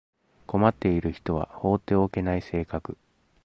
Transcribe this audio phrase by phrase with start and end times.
[0.47, 2.97] 困っている人は放っておけない性格